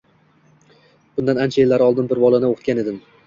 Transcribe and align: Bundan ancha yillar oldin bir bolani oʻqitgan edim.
Bundan 1.19 1.43
ancha 1.45 1.61
yillar 1.63 1.85
oldin 1.89 2.09
bir 2.13 2.23
bolani 2.27 2.53
oʻqitgan 2.55 2.85
edim. 2.85 2.99